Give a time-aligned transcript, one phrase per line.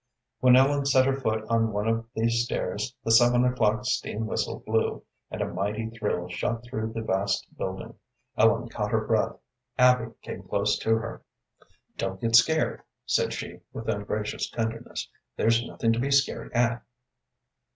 [0.39, 4.63] When Ellen set her foot on one of these stairs the seven o'clock steam whistle
[4.65, 7.93] blew, and a mighty thrill shot through the vast building.
[8.35, 9.35] Ellen caught her breath.
[9.77, 11.21] Abby came close to her.
[11.97, 16.83] "Don't get scared," said she, with ungracious tenderness; "there's nothing to be scared at."